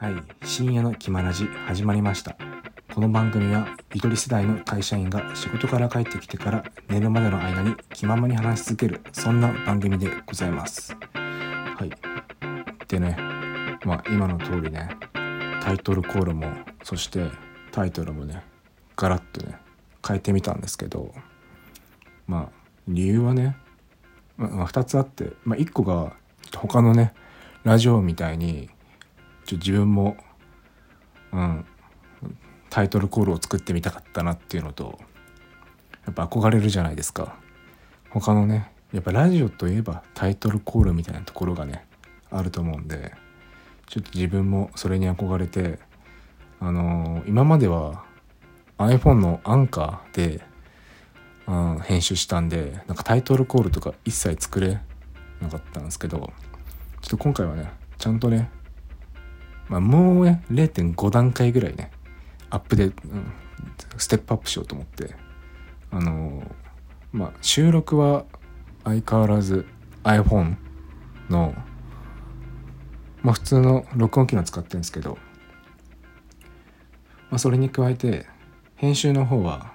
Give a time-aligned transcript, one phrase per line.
[0.00, 2.36] はい、深夜の気まラジ始まりました。
[2.94, 10.96] この番組はゆとり世代の会社員が仕事から帰ってきてから寝るまでの間に気ままに話し続けるそんな番組でございます。
[11.14, 11.90] はい。
[12.86, 13.16] でね、
[13.84, 14.88] まあ今の通りね、
[15.60, 16.46] タイトルコールも
[16.84, 17.26] そして
[17.72, 18.44] タイトルもね、
[18.94, 19.58] ガラッとね
[20.06, 21.12] 変えてみたんですけど、
[22.28, 23.56] まあ理由はね、
[24.36, 26.14] まあ、2つあって、まあ、1個が
[26.54, 27.14] 他のね
[27.64, 28.70] ラジオみたいに
[29.48, 30.16] ちょ自分も、
[31.32, 31.64] うん、
[32.68, 34.98] タイトルコールを作ってみたかったなっていうのと
[36.04, 37.36] やっぱ憧れるじゃないですか。
[38.10, 41.86] 他のねやっぱラジオといえばタイトルコールみたいなところがね
[42.30, 43.12] あると思うんで
[43.86, 45.78] ちょっと自分もそれに憧れて
[46.60, 48.04] あのー今までは
[48.78, 50.48] iPhone のアンカーで
[51.48, 54.80] うん、編集したんでなんかタイトルコールとか一切作れ
[55.40, 58.50] なかったんですけどちょっと今回はねちゃんとね、
[59.68, 61.90] まあ、もうね0.5段階ぐらいね
[62.50, 62.94] アップで、うん、
[63.96, 65.14] ステップアップしようと思って
[65.90, 66.68] あのー
[67.12, 68.24] まあ収録は
[68.84, 69.66] 相変わらず
[70.04, 70.56] iPhone
[71.30, 71.54] の
[73.22, 75.18] まあ普通の録音機能使ってるんですけど、
[77.30, 78.26] まあ、それに加えて
[78.76, 79.72] 編集の方は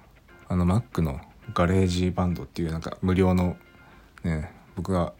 [0.47, 1.19] あの Mac の
[1.53, 3.57] GarageBand っていうなんか無料の
[4.23, 5.13] ね僕が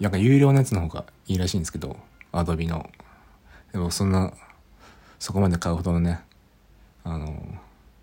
[0.00, 1.96] なんか有料のやつの方がいいらしいんですけど
[2.32, 2.88] Adobe の。
[3.78, 4.32] でもそんな
[5.20, 6.18] そこまで買うほどのね
[7.04, 7.26] あの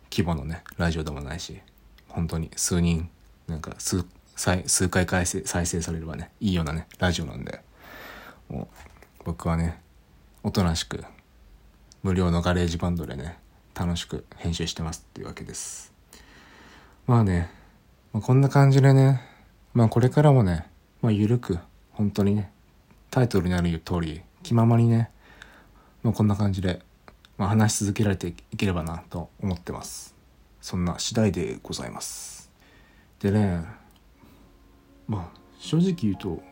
[0.09, 1.59] 規模のねラジオでもないし
[2.07, 3.09] 本当に数人
[3.45, 4.05] なんか数
[4.37, 7.59] 数回再生再生されればねいいようなねラジオなんで
[8.47, 8.69] も
[9.19, 9.81] う僕はね
[10.43, 11.03] おとなしく
[12.03, 13.37] 無料の GarageBand でね
[13.77, 15.91] 楽しく編集してますっていうわけです。
[17.05, 17.49] まあね、
[18.13, 19.19] まあ、こんな感じでね
[19.73, 20.67] まあこれからもね
[21.01, 21.59] まあ緩く
[21.91, 22.49] 本当にね
[23.11, 25.09] タイトルにある通り気ままにね
[26.05, 26.81] まあこんな感じで、
[27.35, 30.13] まあ、話し続けられていければなと思ってます。
[30.61, 32.51] そんな次第でございます。
[33.19, 33.65] でね
[35.07, 36.43] まあ正直言うと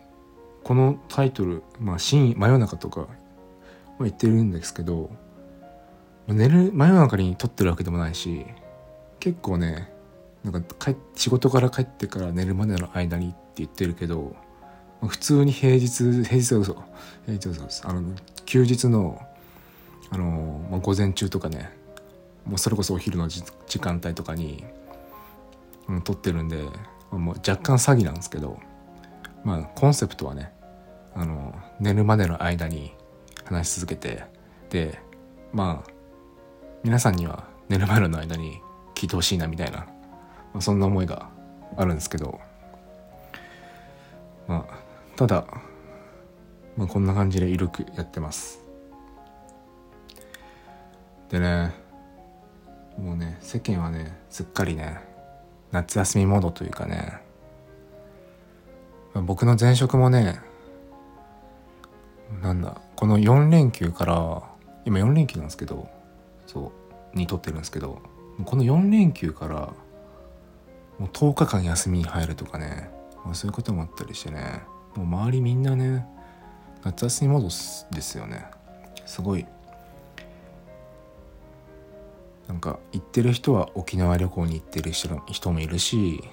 [0.64, 5.12] このタイトル「まあ、深真夜中」とか、まあ、言ってるんですけど
[6.28, 8.48] 寝る真夜中に撮ってるわけでもないし
[9.20, 9.94] 結構ね
[10.44, 14.36] なんか帰仕事から帰ってから寝るまでの間にって言ってるけど
[15.00, 16.74] まあ普通に平日平日は嘘
[17.28, 18.02] 平日は嘘ですあの
[18.46, 19.22] 休日の
[20.12, 21.72] あの、まあ、午前中とかね
[22.46, 24.64] もうそれこそお昼の時間帯とかに、
[25.88, 26.64] うん、撮ってるんで
[27.12, 28.60] もう若干詐欺なんですけど
[29.44, 30.52] まあコンセプトはね
[31.16, 32.94] あの寝るまでの間に
[33.46, 34.24] 話し続けて
[34.70, 35.00] で
[35.52, 35.92] まあ
[36.84, 38.60] 皆さんには寝るまでの間に
[38.96, 39.86] 聞いてほしいなみたいな、ま
[40.56, 41.30] あ、そんな思いが
[41.78, 42.40] あるんですけど
[44.48, 44.84] まあ
[45.16, 45.46] ただ、
[46.76, 48.63] まあ、こんな感じで緩くやってます。
[51.34, 51.74] でね
[52.96, 55.00] もうね世間はねすっかりね
[55.72, 57.18] 夏休みモードというかね
[59.16, 60.40] 僕の前職もね
[62.44, 64.44] なんだこの4連休から
[64.86, 65.90] 今4連休なんですけど
[66.46, 66.72] そ
[67.14, 68.00] うにとってるんですけど
[68.46, 69.56] この4連休から
[71.00, 72.92] もう10日間休みに入るとかね、
[73.26, 74.62] まあ、そういうこともあったりしてね
[74.96, 76.06] もう周りみんなね
[76.84, 78.46] 夏休みモードですよね。
[79.08, 79.48] すごい
[82.48, 86.24] なんか行ってる人は沖縄旅行に行ってる人人もいるし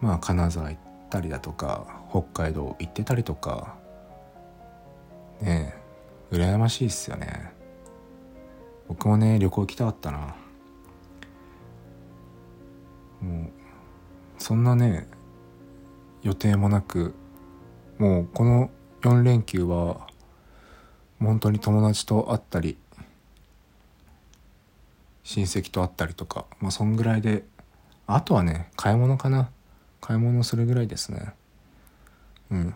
[0.00, 0.80] まあ金沢行っ
[1.10, 3.76] たりだとか北海道行ってたりとか
[5.40, 5.74] ね
[6.32, 7.52] え羨ましいっすよね。
[8.88, 10.34] 僕もね旅行行きたかったな。
[13.20, 13.50] もう
[14.38, 15.08] そんなね
[16.22, 17.14] 予定もなく
[17.98, 18.70] もうこの
[19.02, 20.06] 4連休は
[21.20, 22.76] 本当に友達と会ったり
[25.26, 27.44] 親戚と会ったりとかまあそんぐらいで
[28.06, 29.50] あとはね買い物かな。
[30.00, 31.34] 買い物するぐらいですね。
[32.52, 32.74] うん。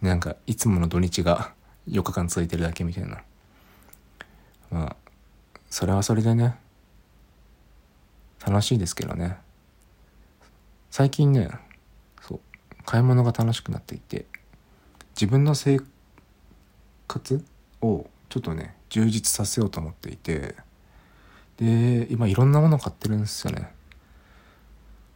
[0.00, 1.52] なんかいつもの土日が
[1.90, 3.20] 4日間続いてるだけみたいな。
[4.70, 4.96] まあ
[5.68, 6.56] それはそれでね
[8.46, 9.36] 楽しいですけどね。
[10.92, 11.50] 最近ね
[12.22, 12.40] そう
[12.84, 14.24] 買い物が楽しくなっていて
[15.16, 15.80] 自分の生
[17.08, 17.44] 活
[17.82, 20.54] をちょっとね充実させようと思っていて
[21.58, 23.68] で今いろんなもの買ってるんですよね。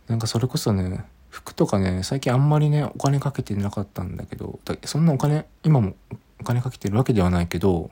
[0.08, 5.94] なんかそれこそね服とかね最近あんまりねお金かけてなかったんだけどそんなお金今も
[6.40, 7.90] お金かけてるわけではないけど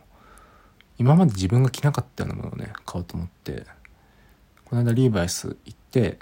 [0.99, 3.65] 今まで自分が着なかったようなものをね買おうと思って
[4.67, 6.19] この間リーバイス行って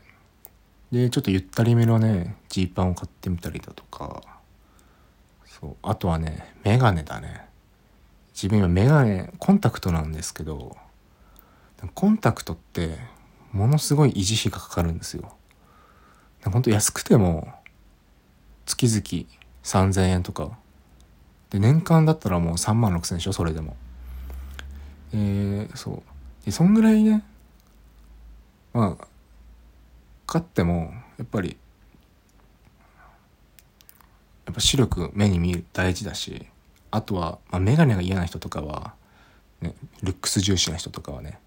[0.93, 4.23] でちょっとゆったりめのねジーパンを買ってみたりだとか
[5.47, 7.47] そうあとはねメガネだね。
[8.33, 10.77] 自分今メガネコンタクトなんですけど
[11.95, 12.97] コンタクトって
[13.53, 15.35] ものすごい維持費がかかるんですよ。
[16.45, 17.53] ほんと安くても
[18.67, 19.27] 月々
[19.63, 20.59] 3000円とか。
[21.51, 23.77] で年間だったらもう3万6000円でしょそれでも。
[25.13, 26.03] えー、そう。
[26.45, 27.25] でそんぐらいね
[28.73, 29.07] まあ
[30.27, 31.57] かってもやっぱり
[34.47, 36.47] やっぱ視力目に見る大事だし
[36.91, 38.95] あとは、まあ、眼鏡が嫌な人とかは、
[39.61, 41.39] ね、ルックス重視な人とかはね、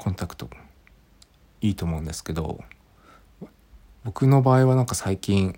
[0.00, 0.48] コンタクト。
[1.60, 2.64] いいと思うんですけど
[4.02, 5.54] 僕の場合はなんか最近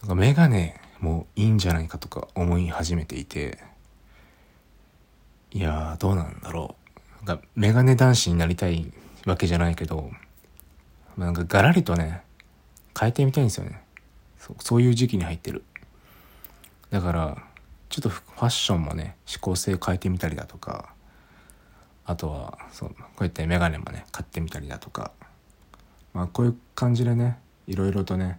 [0.00, 3.58] なんか眼鏡もいいんじゃないかとか思い始めていて
[5.52, 6.76] いやどうなんだろ
[7.22, 7.26] う。
[7.26, 8.90] なんか眼鏡男子になりたい
[9.26, 10.10] わけじゃないけど
[11.18, 12.22] なんかガラリとね
[12.98, 13.82] 変えてみたいんですよね。
[14.38, 15.62] そうそういう時期に入ってる。
[16.88, 17.36] だから
[17.90, 20.93] ちょっとファッションもね指向性変えてみたりだとか
[22.06, 25.12] あとはそうこうやって眼鏡もね買ってみたりだとか。
[26.12, 28.38] まあこういう感じでねいろいろとね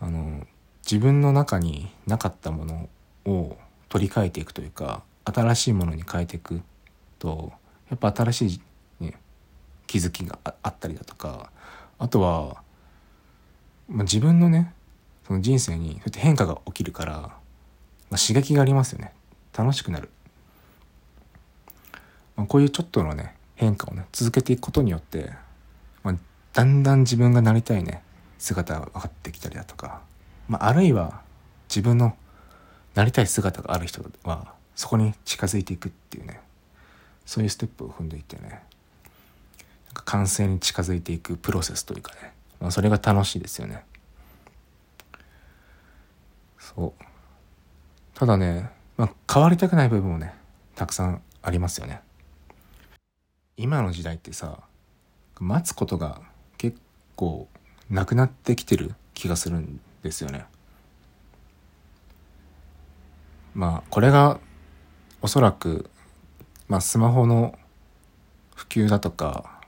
[0.00, 0.44] あの
[0.84, 2.88] 自分の中になかったもの
[3.24, 3.56] を
[3.88, 6.60] 取り替えていくというか新しいものに変えていく
[7.20, 7.52] と
[7.88, 8.46] やっぱ新し
[9.00, 9.14] い、ね、
[9.86, 11.50] 気づきがあったりだとか。
[11.98, 12.60] あとは、
[13.88, 14.74] まあ、自分のね
[15.24, 17.30] その人生にそうやって変化が起きるから、ま
[18.12, 19.12] あ、刺激がありますよね。
[19.56, 20.10] 楽しくなる、
[22.36, 25.32] まあ、こういうちょっとのね変化をね続けていくことによって、
[26.02, 26.14] まあ、
[26.52, 28.02] だんだん自分がなりたいね
[28.38, 30.00] 姿が分かってきたりだとか
[30.48, 31.22] まあ、あるいは
[31.68, 32.16] 自分の
[32.94, 36.40] なりたい姿がある人はそこに近づいていくっていうね
[37.24, 38.60] そういうステップを踏んでいってねなん
[39.94, 43.84] か完成に近づいていくプロセスというかね、まあ、それが楽しいですよね。
[46.58, 47.04] そう。
[48.14, 50.34] ただね、まあ、変わりたくない部分もね
[50.74, 52.00] たくさんありますよね。
[53.56, 54.60] 今の時代ってさ
[55.38, 56.20] 待つことが
[56.58, 56.78] 結
[57.16, 57.48] 構
[57.90, 60.44] なくなってきてる気がするんですよね。
[63.54, 64.40] まあこれが
[65.20, 65.90] おそらく、
[66.68, 67.58] まあ、スマホの
[68.54, 69.60] 普及だとか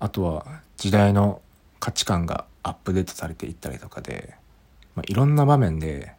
[0.00, 1.40] あとは時代の
[1.78, 4.34] 価値観がアップデートされていったりとかで、
[4.94, 6.12] まあ、いろんな場面で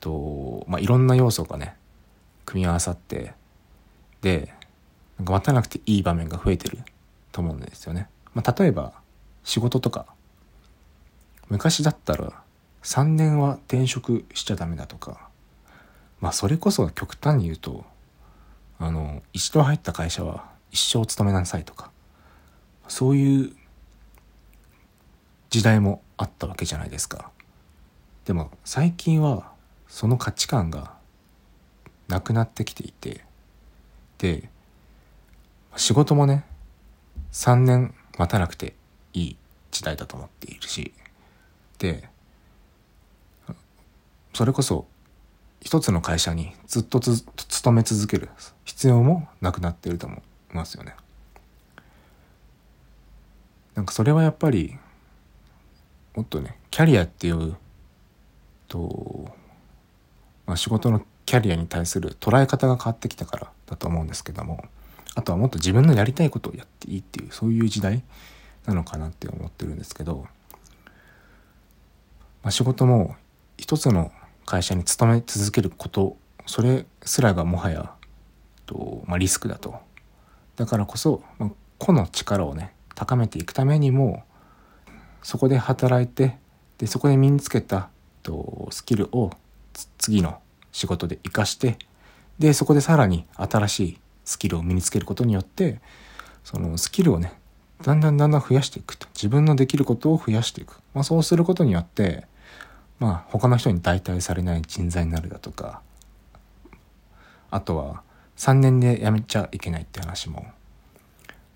[0.00, 1.76] と、まあ、いろんな要素がね
[2.44, 3.32] 組み合わさって
[4.20, 4.52] で
[5.18, 6.78] なんか待たなくていい場面が増えてる
[7.32, 8.08] と思うんですよね。
[8.34, 8.92] まあ、例えば
[9.44, 10.06] 仕事とか。
[11.48, 12.42] 昔だったら
[12.82, 15.28] 3年は転職しちゃダメだとか。
[16.20, 17.84] まあそれこそ極端に言うと
[18.78, 21.90] あの一度入った会社は一生勤めなさいとか。
[22.86, 23.52] そういう
[25.50, 27.30] 時代もあったわけじゃないですか。
[28.24, 29.52] でも最近は
[29.88, 30.92] その価値観が
[32.08, 33.24] なくなってきていて。
[34.18, 34.50] で
[35.78, 36.44] 仕事もね
[37.32, 38.74] 3年待たなくて
[39.12, 39.36] いい
[39.70, 40.92] 時代だと思っているし
[41.78, 42.08] で
[44.34, 44.86] それこそ
[45.60, 48.28] 一つの会社にずっと勤め続ける
[48.64, 50.20] 必要もなくなってると思い
[50.52, 50.94] ますよね。
[53.74, 54.76] なんかそれはやっぱり
[56.14, 57.56] もっとねキャリアっていう
[58.66, 59.30] と、
[60.46, 64.64] まあ、仕事のキャリアに対する捉え方が変わってきたからだと思うんですけども
[65.18, 68.04] あとはもっと自分のやりたいことをやっていいっていうそういう時代
[68.66, 70.28] なのかなって思ってるんですけど、
[72.44, 73.16] まあ、仕事も
[73.56, 74.12] 一つの
[74.46, 77.90] 会社に勤め続けることそれすらがもはや
[78.64, 79.74] と、まあ、リスクだと。
[80.54, 84.22] だからこそ、まあ、個の力をね高めていくためにも
[85.24, 86.38] そこで働いて
[86.78, 87.90] でそこで身につけた
[88.22, 89.32] とスキルを
[89.98, 90.38] 次の
[90.70, 91.76] 仕事で生かして
[92.38, 93.98] でそこでさらに新しい
[94.28, 95.80] スキルを身につけることによって
[96.44, 97.32] そのスキルをね
[97.82, 99.06] だんだんだんだん増やしていくと。
[99.14, 102.26] 自分のできることを増やしていく、まあ、そうすることによって
[102.98, 105.80] まあ他の人に代替されない人材になるだとか
[107.50, 108.02] あとは
[108.36, 110.46] 3年で辞めちゃいけないって話も。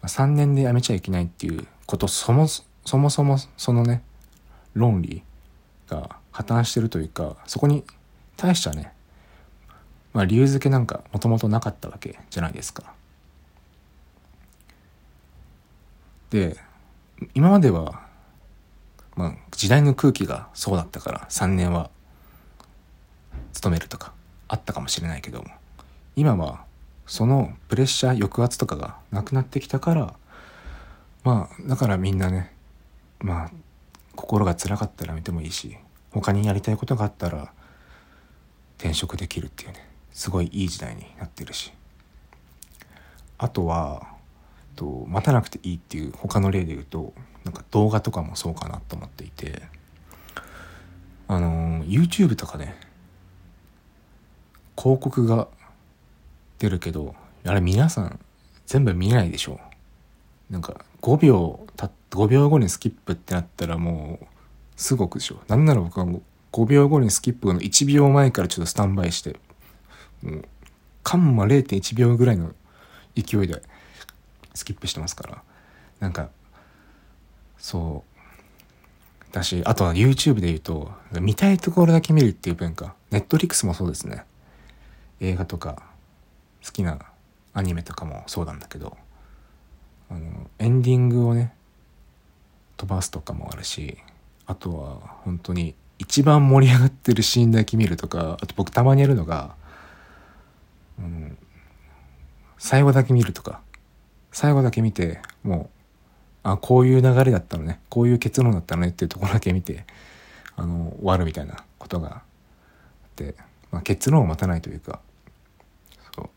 [0.05, 2.65] 3年で辞めちゃいけないっていうことそもそ
[2.99, 4.03] もそもそのね
[4.73, 5.23] 論理
[5.89, 7.85] が破綻してるというかそこに
[8.37, 8.93] 対してはね
[10.13, 12.93] まあ理由付けなんかもともとなかったわけじゃないですか。
[16.31, 16.57] で
[17.35, 18.03] 今までは
[19.17, 21.91] まあ、時代の空気がそうだったから3年は
[23.53, 24.13] 勤めるとか
[24.49, 25.49] あったかもしれないけども
[26.17, 26.65] 今は
[27.07, 30.15] そのプレッシャー抑圧とかがなくなってきたから
[31.25, 32.53] まあだからみんなね
[33.21, 33.51] まあ
[34.17, 35.77] 心が辛かったら見てもいいし
[36.11, 37.53] 他にやりたいことがあったら
[38.79, 41.73] 転職できるっていうねすごいいい時代になってるし。
[43.39, 44.07] あとは
[44.77, 47.13] と待たなくていいっていう他の例で言うと
[47.45, 49.63] なんか動画とかもそうかなと思っていて。
[51.29, 52.75] あの YouTube とかね
[54.77, 55.49] 広告が
[56.59, 57.15] 出るけど
[57.45, 58.21] あれ皆さん
[58.67, 59.59] 全部見ないでしょ。
[60.51, 64.27] なんか5秒た5秒後にスキップってなったらもう
[64.77, 65.41] すごくでしょ。
[65.49, 66.07] なんなら僕は
[66.53, 69.41] 5秒後にスキップの1秒前からちょっとスタンバイして
[70.23, 70.45] もう
[71.03, 72.55] カンマ0.1秒ぐらいの
[73.15, 73.63] 勢いで
[74.55, 75.43] スキップしてますから。
[76.01, 76.31] なんか
[77.59, 79.35] そう。
[79.35, 82.95] だしあとは YouTube で言うと見たいところだけ見るっていう文化。
[83.11, 84.25] Netflix もそうですね。
[85.21, 85.83] 映画とか
[86.65, 86.99] 好きな
[87.55, 88.97] アニメとかもそうなんだけど。
[90.13, 91.55] あのエンディングをね
[92.77, 93.97] 飛ばすとかもあるし
[94.45, 99.55] あとは本当に一番盛り上がってるシーンだけ見るとかあと僕たまにやるのが、
[100.99, 101.39] うん、
[102.63, 103.61] 最後だけ見るとか。
[104.31, 105.69] 最後だけ見ても
[106.45, 107.81] うあこういう流れだったのね。
[107.91, 108.91] こういう結論だったのね。
[108.91, 109.85] っていうところだけ見て
[110.55, 112.21] あの終わるみたいなことがあっ
[113.17, 113.35] て、
[113.73, 115.01] まあ、結論を待たないというか
[116.15, 116.31] そう。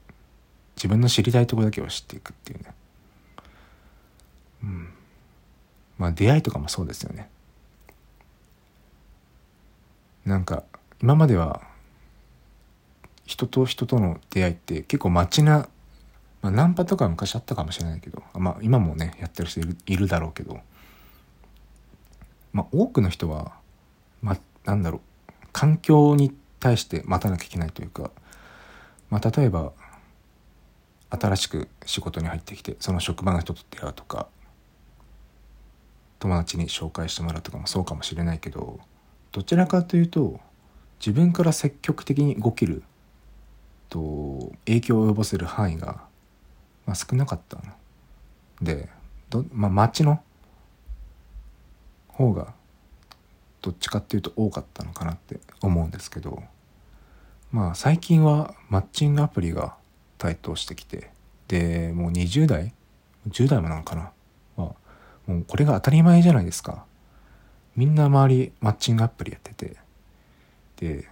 [0.75, 2.65] 自分の知りたいところだけを知っていくっていうね。
[4.63, 4.89] うん。
[5.99, 7.29] まあ出会いとかもそうですよね。
[10.25, 10.63] なんか
[11.03, 11.61] 今までは
[13.25, 15.69] 人と人との出会いって結構街な、
[16.45, 20.59] まあ、ナンパとか昔あったかもしれないけど、まあ、今もねやってる人いるだろうけど、
[22.53, 23.53] まあ、多くの人は、
[24.21, 28.11] ま、なんだろう環境に対して待たなきゃいけないというか、
[29.09, 29.71] まあ、例えば
[31.09, 34.27] 新しく仕事に入ってきてその職場の人と出会うとか
[36.19, 38.79] 友達に紹介してもらうとかもそうかもしれないけど
[39.31, 40.39] どちらかというと
[40.99, 42.83] 自分から積極的に動ける
[43.89, 46.03] と影響を及ぼせる範囲が、
[46.85, 47.63] まあ、少なかったの
[48.61, 48.89] で
[49.29, 50.21] ど、まあ、町の
[52.09, 52.53] 方が
[53.61, 56.43] どっちかっていうと多かったのかなって思うんですけど
[57.51, 59.75] まあ最近はマッチングアプリが
[60.17, 61.09] 台頭してきて
[61.47, 62.73] でもう20代
[63.29, 64.11] 10代もなのかな
[64.55, 64.75] は
[65.27, 66.85] もうこれが当たり前じゃないですか。
[67.75, 69.75] みんな周りマッチングアプリやってて。
[70.77, 71.07] で、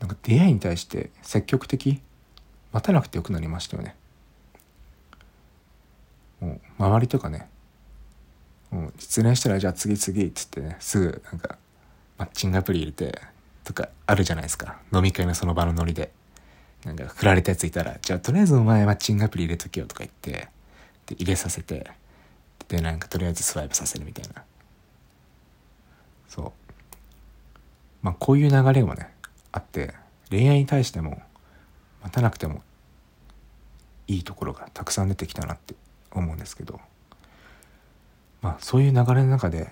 [0.00, 2.00] なんか出会いに対して積極的
[2.76, 3.96] 待たなくてよくなりましたよね。
[6.40, 7.48] もう周りとかね、
[8.70, 11.56] もう失恋したらじゃあ次々っつってね、すぐなんか
[12.18, 13.20] マッチングアプリ入れて
[13.64, 14.76] とかあるじゃないですか。
[14.92, 16.12] 飲み会のその場のノリで。
[16.84, 20.48] なんか振られたやついたら、じゃあとりあえずお前マッチングアプリ入れとけよとか言って、
[21.06, 21.90] で入れさせて
[22.68, 24.42] でなんかとりあえずスワイプさせるみたいな
[26.28, 26.52] そう
[28.02, 29.08] まあこういう流れもね
[29.52, 29.94] あって
[30.30, 31.22] 恋愛に対しても
[32.06, 32.62] 待たなくても
[34.06, 35.74] いいところがたくさん出てきたなって
[36.12, 36.78] 思うんですけど
[38.42, 39.68] まあそういう流れの中で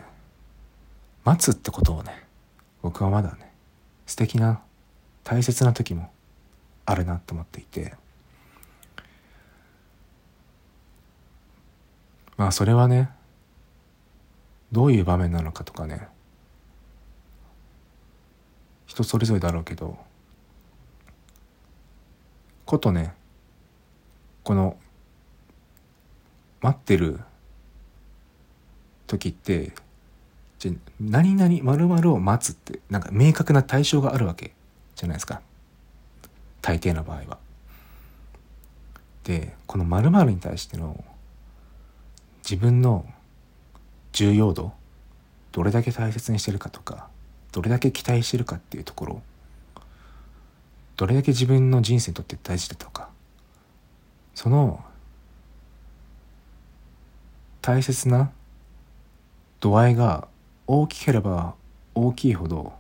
[1.25, 2.25] 待つってことをね
[2.83, 3.53] 僕はまだね
[4.05, 4.61] 素敵な
[5.23, 6.11] 大切な時も
[6.87, 7.95] あるなと思っていて
[12.37, 13.11] まあそれはね
[14.73, 16.09] どういう場面なのかとかね
[18.87, 19.97] 人それぞれだろうけど
[22.75, 23.15] ことね
[24.43, 24.77] この
[26.61, 27.21] 待ってる
[29.07, 29.73] 時って
[30.59, 34.55] じゃ何々〇〇を待つってなんか明確な対象があるわけ
[34.97, 35.41] じゃないですか
[36.63, 37.39] 大抵の場合は。
[39.23, 41.05] でこの〇〇に対しての
[42.43, 43.07] 自分の
[44.13, 44.73] 重要度
[45.53, 47.09] どれだけ大切にしてるかとか
[47.53, 49.23] どれだけ期待してるかっていうところ
[50.97, 53.09] どれだけ自分の人生にとって大事だとか
[54.35, 54.83] その
[57.63, 58.31] 大切な
[59.61, 60.29] 度合いが
[60.67, 61.55] 大きければ
[61.95, 62.73] 大きいほど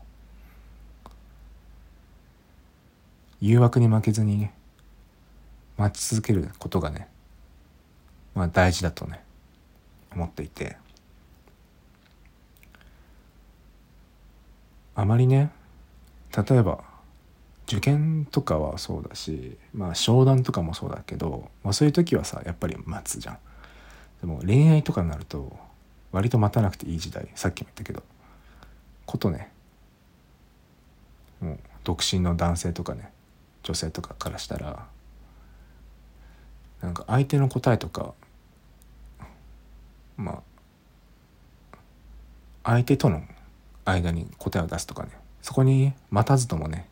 [3.41, 4.49] 誘惑に負けずに
[5.77, 7.09] 待ち続けることがね
[8.35, 9.23] まあ大事だとね
[10.13, 10.77] 思っていて。
[14.97, 15.51] あまりね
[16.37, 16.85] 例えば
[17.67, 23.39] 受験とかはそうだしまあ商談とかもそうだけど、まあ、そういう時はさやっぱり待つじゃん。
[24.21, 25.57] でも恋愛とかになると
[26.13, 28.03] 割と待たなくていい時代さっきも言ったけど。
[29.07, 29.51] ことね。
[31.41, 33.13] もう独身の男性とかね
[33.63, 34.87] 女性とかからしたら
[36.81, 38.15] なんか相手の答えとか
[40.17, 40.43] ま
[41.73, 41.79] あ
[42.65, 43.23] 相手との
[43.85, 45.11] 間に答えを出すとかね。
[45.43, 46.89] そこに待たずともね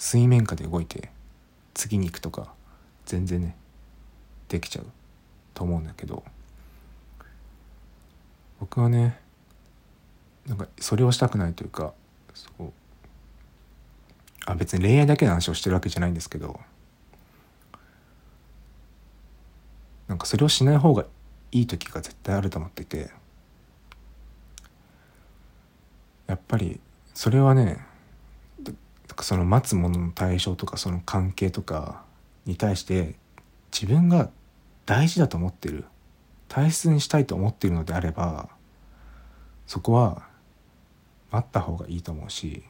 [0.00, 1.10] 水面下で動いて
[1.74, 2.54] 次に行くとか
[3.04, 3.54] 全然ね
[4.48, 4.86] できちゃう
[5.52, 6.24] と思うんだけど
[8.60, 9.20] 僕はね
[10.46, 11.92] なんかそれをしたくないというか
[12.32, 12.72] そう
[14.46, 16.58] あ別に恋愛だけの話をしてるわけじゃないんですけど
[20.08, 21.04] なんかそれをしない方が
[21.52, 23.10] いい時が絶対あると思ってて
[26.26, 26.80] やっぱり
[27.12, 27.89] それはね
[29.24, 32.04] その待つものの対象とかその関係とか
[32.46, 33.16] に対して
[33.72, 34.30] 自分が
[34.86, 35.84] 大事だと思ってる
[36.48, 38.48] 大切にしたいと思っているのであれば
[39.66, 40.22] そこは
[41.30, 42.64] 待った方がいいと思うし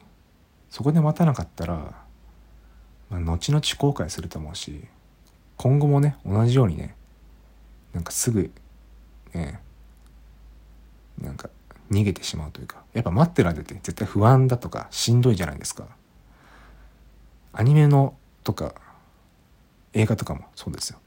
[0.69, 2.03] そこで待たなかったら、
[3.09, 4.83] まあ、後々後悔すると思うし
[5.57, 6.95] 今後もね同じようにね
[7.93, 8.51] なんかすぐ
[9.33, 9.59] ね
[11.19, 11.49] なんか
[11.89, 15.87] 逃げてしまうというかやっぱ待ってる間って絶対不安だとかしんどいじゃないですか。
[17.53, 18.73] アニメのとか
[19.93, 20.99] 映画とかもそうですよ。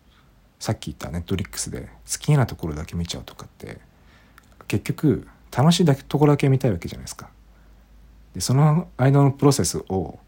[0.59, 3.79] さっき言ったネットリックスで好きなところだけ見ちゃうとかって
[4.67, 7.29] 結局楽しいだけところだけ見たいわけじゃないですか。
[8.35, 10.19] でその間のプロセスを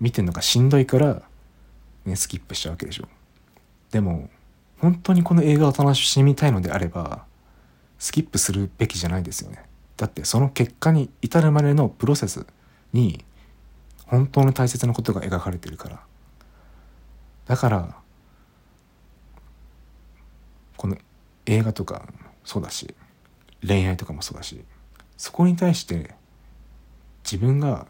[0.00, 1.22] 見てるのがしんどいから、
[2.04, 3.08] ね、スキップしちゃうわけでしょ。
[3.90, 4.28] でも
[4.78, 7.24] 本当にこの映画を楽しみたいのであれば
[7.98, 9.64] スキップするべきじゃないですよね。
[9.96, 12.46] だってその結果に至るまでのプロセス
[12.92, 13.24] に
[14.06, 16.00] 本当の大切なことが描かれてるから。
[17.46, 17.96] だから
[20.76, 20.96] この
[21.46, 22.08] 映画とか
[22.44, 22.94] そうだし
[23.66, 24.64] 恋愛とかもそうだし
[25.16, 26.14] そこに対して
[27.24, 27.86] 自分が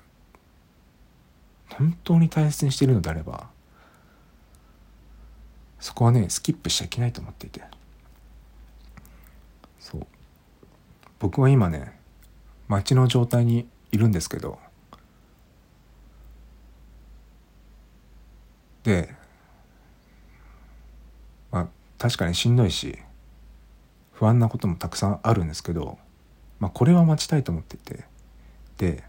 [1.70, 3.48] 本当に大切にしているのであれば
[5.80, 7.62] そこはねスキップしちゃいけないと思っていて。
[9.78, 10.06] そう。
[11.18, 11.98] 僕は今ね
[12.68, 14.58] 街の状態にいるんですけど
[18.86, 19.12] で
[21.50, 21.66] まあ
[21.98, 22.96] 確かにしんどいし
[24.12, 25.98] 不安なこともたくさんあるんですけど、
[26.60, 28.04] まあ、これは待ちたいと思っていて。
[28.78, 29.02] で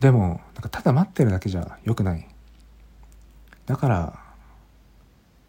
[0.00, 2.26] でもなんかただ待ってるだけじゃよくない。
[3.66, 4.18] だから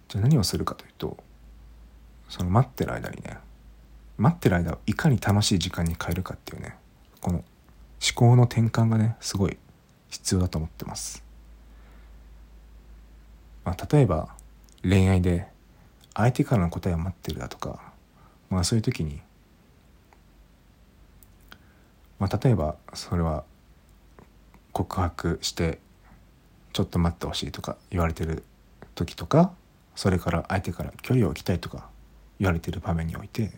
[0.10, 1.18] じゃあ何をするかというと
[2.28, 3.38] その待ってる間にね
[4.18, 6.76] 待ってる間をいかに楽しい時間に変えるかっていうね
[7.22, 7.46] この思
[8.14, 9.58] 考の転換がねすごい
[10.10, 11.24] 必要だと思ってます、
[13.64, 14.30] まあ、例えば
[14.84, 15.48] 恋愛で
[16.14, 17.82] 相手からの答えを待ってるだとか
[18.50, 19.22] まあそういう時に
[22.20, 23.44] まあ例えばそれは
[24.74, 25.80] 告白して
[26.74, 28.44] ちょっと待ってほしいとか言われてる
[28.96, 29.54] 時とか
[29.96, 31.90] それから相手から距離を置きたいとか
[32.40, 33.52] 言われてる場面において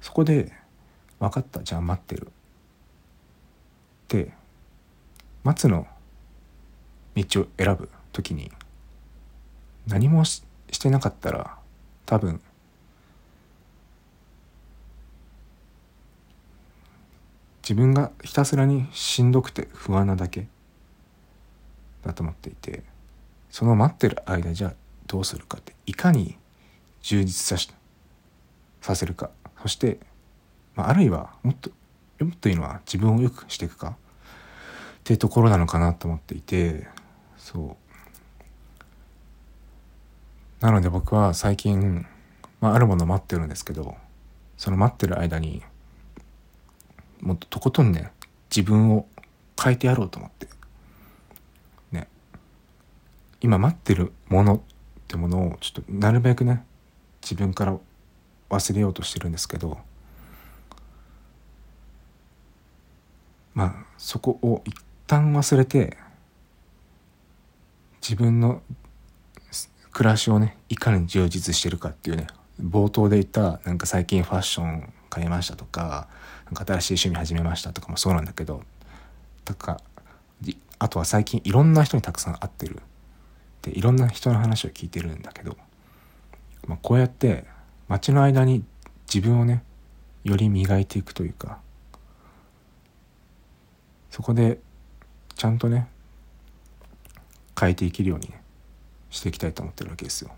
[0.00, 0.52] そこで
[1.18, 2.30] 「分かったじゃあ待ってる」っ
[4.08, 4.32] て
[5.44, 5.86] 待つの
[7.16, 8.50] 道を選ぶ時に
[9.88, 10.42] 何もし
[10.80, 11.56] てなかったら
[12.04, 12.40] 多分
[17.62, 20.46] 自分がひたすらにしんどくて不安なだけ
[22.02, 22.82] だと思っていて
[23.50, 24.74] その待ってる間じゃ
[25.06, 26.36] どうするかっていかに
[27.02, 27.70] 充実さし
[28.80, 29.30] させるか。
[29.60, 29.98] そして、
[30.76, 31.70] まあ、あるいはもっと
[32.20, 33.94] もっといいのは自分を良くしていくかっ
[35.04, 36.86] ていうところなのかなと思っていて
[37.36, 37.87] そう。
[40.60, 42.06] なので僕は最近、
[42.60, 43.96] まあ、あるものを待ってるんですけど
[44.56, 45.62] その待ってる間に
[47.20, 48.10] もっととことんね
[48.54, 49.06] 自分を
[49.62, 50.48] 変えてやろうと思って。
[51.92, 52.08] ね。
[53.40, 54.60] 今待ってるものっ
[55.06, 56.64] てものをちょっとなるべくね
[57.22, 57.78] 自分から
[58.50, 59.78] 忘れようとしてるんですけど
[63.54, 64.74] まあそこを一
[65.06, 65.96] 旦忘れて
[68.00, 68.62] 自分の
[69.98, 72.28] 暮らしをねいかに充実してるかっていうね
[72.62, 76.06] 冒頭で言ったなんか最近ファッション買いましたとか
[76.44, 78.62] なんか新しい趣味始めましたとかもそうなんだけど
[79.44, 79.80] とか
[80.78, 82.80] あとは最近いろんな人にたくさん会ってる。
[83.62, 85.56] でいろんな人の話を聞いてるんだけど、
[86.68, 87.44] まあ、こうやって
[87.88, 88.62] 街の間に
[89.12, 89.64] 自分をね
[90.22, 91.58] より磨いていくというか
[94.12, 94.60] そこで
[95.34, 95.88] ちゃんとね
[97.58, 98.40] 変えていけるようにね
[99.10, 100.30] していきたいと思ってるわけですよ。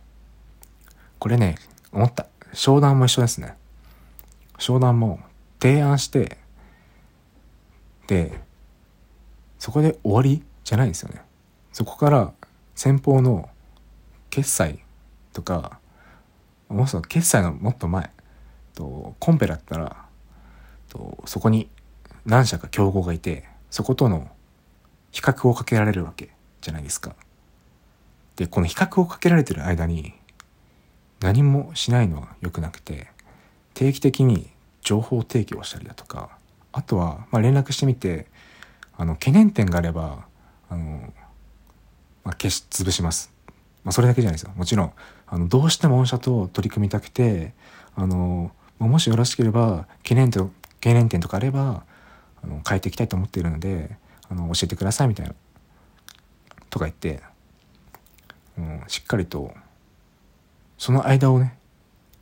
[1.19, 1.57] これね
[1.93, 3.57] 思った商談も一緒ですね。
[4.59, 5.21] 商談も
[5.61, 6.39] 提案して
[8.07, 8.41] で
[9.59, 11.23] そこで終わりじゃないですよね
[11.73, 12.33] そこから
[12.75, 13.49] 先方の
[14.31, 14.81] 決済
[15.33, 15.79] とか
[16.69, 18.11] もうその決済のもっと前
[18.75, 20.05] とコンペだったら
[20.89, 21.69] とそこに
[22.27, 24.29] 何社か競合がいてそことの
[25.11, 26.31] 比較をかけられるわけ
[26.61, 27.15] じゃないですか。
[28.41, 30.15] でこの比較をかけられてる間に
[31.21, 33.09] 何もしないのは良くなくて
[33.75, 34.49] 定期的に
[34.81, 36.31] 情報提供をしたりだとか
[36.73, 38.29] あとはま連絡してみて
[38.97, 40.25] あの懸念点があれば
[40.71, 41.13] あの、
[42.25, 43.31] まあ、消し潰します。
[43.85, 44.53] まあ、それだけじゃないですよ。
[44.57, 44.93] もちろん
[45.27, 47.53] あのどうしても御社と取り組みたくて
[47.95, 51.85] あのもしよろしければ懸念と懸念点とかあれば
[52.43, 53.99] あの変えていきたいと思っているので
[54.31, 55.35] あの教えてくださいみたいな
[56.71, 57.21] とか言って、
[58.61, 59.53] うん、しっかりと
[60.77, 61.57] その間をね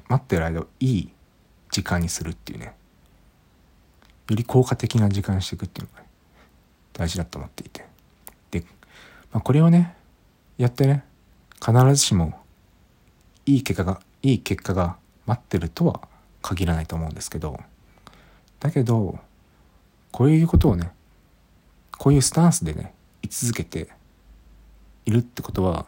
[0.08, 1.08] 待ってる間をいい
[1.70, 6.08] 時間にするっていうねより効果的な時間にしていくっていうのが、ね、
[6.92, 7.84] 大事だと思っていて。
[8.50, 8.60] で、
[9.32, 9.96] まあ、これをね
[10.58, 11.04] やってね
[11.64, 12.38] 必ずしも
[13.46, 14.96] いい結果がいい結果が
[15.26, 16.00] 待ってるとは
[16.42, 17.58] 限らないと思うんですけど
[18.60, 19.18] だけど
[20.12, 20.90] こういうことをね
[21.96, 23.88] こういうスタンスでね居続けて
[25.04, 25.86] いるってことは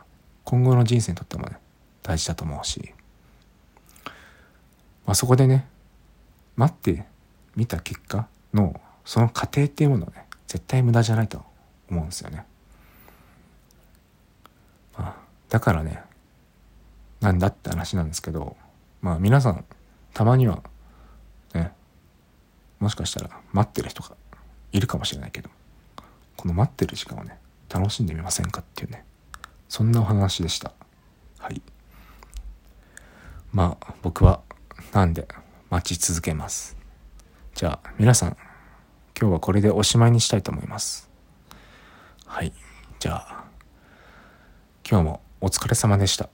[0.50, 1.58] 今後の人生にとってもね
[2.02, 2.92] 大事だと思うし、
[5.06, 5.68] まあ、そこでね
[6.56, 7.04] 待って
[7.54, 11.44] みた結果のその過程っていうものはね絶対無駄じゃないと
[11.88, 12.44] 思うんですよね。
[14.98, 15.16] まあ、
[15.48, 16.02] だからね
[17.20, 18.56] なんだって話なんですけど
[19.02, 19.64] まあ皆さん
[20.14, 20.64] たまには
[21.54, 21.70] ね
[22.80, 24.16] もしかしたら待ってる人が
[24.72, 25.50] いるかもしれないけど
[26.36, 29.04] この待ってる時間をね楽しんでみませんかっていうね
[29.70, 30.72] そんなお話でした。
[31.38, 31.62] はい。
[33.52, 34.42] まあ僕は
[34.92, 35.28] なんで
[35.70, 36.76] 待ち続けます。
[37.54, 38.36] じゃあ皆さん
[39.18, 41.08] 今日はこれでおしまいにしたいと思います。
[42.26, 42.52] はい。
[42.98, 43.44] じゃあ
[44.88, 46.28] 今日もお疲れ様でした。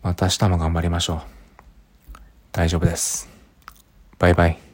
[0.00, 1.20] また明日も頑張りましょう。
[2.52, 3.28] 大丈夫です。
[4.20, 4.67] バイバイ。